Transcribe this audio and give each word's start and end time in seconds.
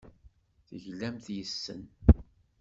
Teglamt 0.67 1.25
yes-sen. 1.35 1.81